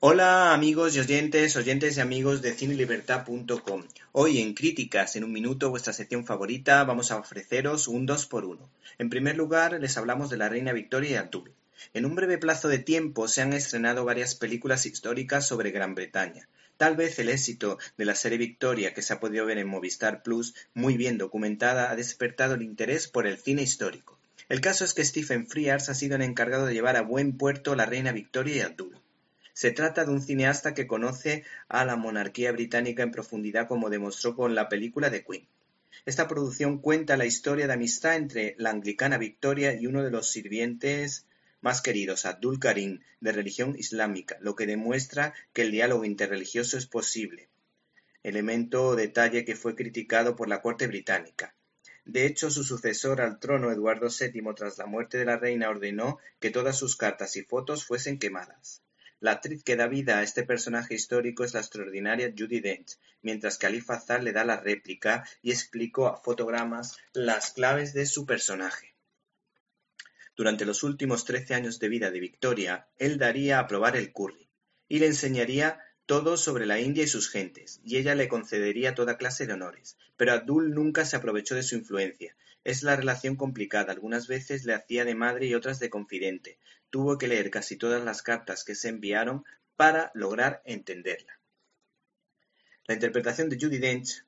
[0.00, 3.82] Hola amigos y oyentes, oyentes y amigos de cinelibertad.com.
[4.12, 8.44] Hoy en Críticas en un minuto, vuestra sección favorita, vamos a ofreceros un 2 por
[8.44, 11.50] 1 En primer lugar, les hablamos de la reina Victoria y Abdul.
[11.94, 16.46] En un breve plazo de tiempo se han estrenado varias películas históricas sobre Gran Bretaña.
[16.76, 20.22] Tal vez el éxito de la serie Victoria que se ha podido ver en Movistar
[20.22, 24.16] Plus, muy bien documentada, ha despertado el interés por el cine histórico.
[24.48, 27.74] El caso es que Stephen Frears ha sido el encargado de llevar a buen puerto
[27.74, 28.97] la reina Victoria y Abdul.
[29.58, 34.36] Se trata de un cineasta que conoce a la monarquía británica en profundidad como demostró
[34.36, 35.48] con la película de Queen.
[36.06, 40.30] Esta producción cuenta la historia de amistad entre la anglicana Victoria y uno de los
[40.30, 41.26] sirvientes
[41.60, 46.86] más queridos, Abdul Karim, de religión islámica, lo que demuestra que el diálogo interreligioso es
[46.86, 47.48] posible,
[48.22, 51.56] elemento o detalle que fue criticado por la corte británica.
[52.04, 56.18] De hecho, su sucesor al trono, Eduardo VII, tras la muerte de la reina, ordenó
[56.38, 58.84] que todas sus cartas y fotos fuesen quemadas.
[59.20, 63.58] La actriz que da vida a este personaje histórico es la extraordinaria Judi Dench, mientras
[63.58, 68.94] que Fazal le da la réplica y explicó a fotogramas las claves de su personaje.
[70.36, 74.48] Durante los últimos trece años de vida de Victoria, él daría a probar el curry
[74.86, 79.18] y le enseñaría todo sobre la India y sus gentes, y ella le concedería toda
[79.18, 79.98] clase de honores.
[80.16, 82.34] Pero Abdul nunca se aprovechó de su influencia.
[82.64, 86.56] Es la relación complicada, algunas veces le hacía de madre y otras de confidente.
[86.88, 89.44] Tuvo que leer casi todas las cartas que se enviaron
[89.76, 91.38] para lograr entenderla.
[92.86, 94.24] La interpretación de Judy Dench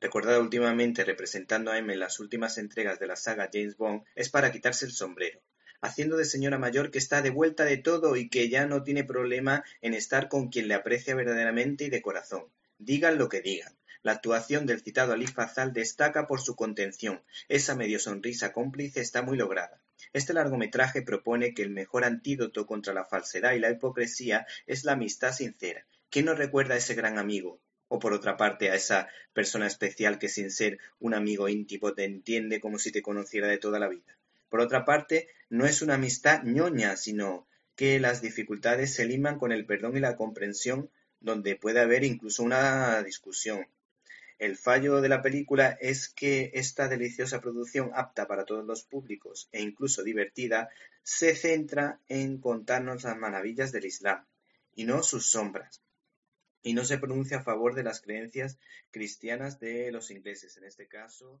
[0.00, 4.30] recordada últimamente representando a M en las últimas entregas de la saga James Bond, es
[4.30, 5.38] para quitarse el sombrero,
[5.80, 9.04] haciendo de señora mayor que está de vuelta de todo y que ya no tiene
[9.04, 12.44] problema en estar con quien le aprecia verdaderamente y de corazón.
[12.78, 13.76] Digan lo que digan.
[14.02, 17.22] La actuación del citado Ali Fazal destaca por su contención.
[17.48, 19.80] Esa medio sonrisa cómplice está muy lograda.
[20.12, 24.92] Este largometraje propone que el mejor antídoto contra la falsedad y la hipocresía es la
[24.92, 25.84] amistad sincera.
[26.10, 30.18] ¿Quién no recuerda a ese gran amigo, o por otra parte a esa persona especial
[30.18, 33.88] que sin ser un amigo íntimo te entiende como si te conociera de toda la
[33.88, 34.16] vida.
[34.48, 39.52] Por otra parte, no es una amistad ñoña, sino que las dificultades se liman con
[39.52, 43.66] el perdón y la comprensión, donde puede haber incluso una discusión.
[44.38, 49.48] El fallo de la película es que esta deliciosa producción apta para todos los públicos
[49.50, 50.68] e incluso divertida
[51.02, 54.24] se centra en contarnos las maravillas del Islam
[54.74, 55.82] y no sus sombras
[56.62, 58.58] y no se pronuncia a favor de las creencias
[58.90, 61.40] cristianas de los ingleses, en este caso.